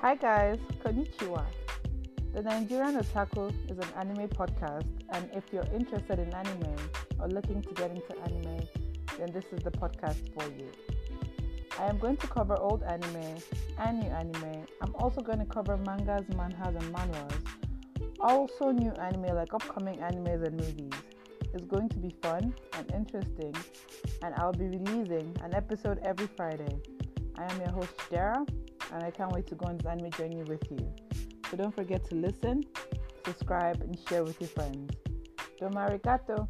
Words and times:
Hi 0.00 0.14
guys, 0.14 0.60
konnichiwa. 0.84 1.44
The 2.32 2.42
Nigerian 2.42 2.94
Otaku 3.00 3.52
is 3.68 3.78
an 3.78 3.92
anime 3.96 4.28
podcast, 4.28 4.86
and 5.10 5.28
if 5.34 5.42
you're 5.52 5.66
interested 5.74 6.20
in 6.20 6.32
anime 6.32 6.76
or 7.18 7.26
looking 7.26 7.60
to 7.62 7.74
get 7.74 7.90
into 7.90 8.16
anime, 8.22 8.60
then 9.18 9.32
this 9.32 9.44
is 9.50 9.58
the 9.64 9.72
podcast 9.72 10.32
for 10.34 10.44
you. 10.56 10.70
I 11.80 11.86
am 11.86 11.98
going 11.98 12.16
to 12.18 12.28
cover 12.28 12.56
old 12.60 12.84
anime 12.84 13.42
and 13.80 13.98
new 13.98 14.08
anime. 14.10 14.66
I'm 14.82 14.94
also 14.94 15.20
going 15.20 15.40
to 15.40 15.46
cover 15.46 15.76
mangas, 15.78 16.26
manhwas, 16.26 16.76
and 16.76 16.94
manhuas. 16.94 17.42
Also, 18.20 18.70
new 18.70 18.92
anime 18.92 19.34
like 19.34 19.52
upcoming 19.52 19.96
animes 19.96 20.46
and 20.46 20.60
movies. 20.60 20.94
It's 21.52 21.64
going 21.64 21.88
to 21.88 21.96
be 21.96 22.14
fun 22.22 22.54
and 22.74 22.88
interesting, 22.94 23.52
and 24.22 24.32
I'll 24.36 24.52
be 24.52 24.66
releasing 24.66 25.34
an 25.42 25.56
episode 25.56 25.98
every 26.04 26.28
Friday. 26.36 26.78
I 27.36 27.52
am 27.52 27.60
your 27.60 27.72
host, 27.72 27.94
Dara, 28.10 28.46
and 28.92 29.02
I 29.02 29.10
can't 29.10 29.32
wait 29.32 29.46
to 29.48 29.54
go 29.54 29.66
on 29.66 29.78
this 29.78 29.86
anime 29.86 30.10
journey 30.12 30.42
with 30.42 30.62
you. 30.70 30.92
So 31.50 31.56
don't 31.56 31.74
forget 31.74 32.04
to 32.10 32.14
listen, 32.14 32.64
subscribe, 33.24 33.80
and 33.82 33.98
share 34.08 34.24
with 34.24 34.40
your 34.40 34.48
friends. 34.48 34.92
Domarigato! 35.60 36.48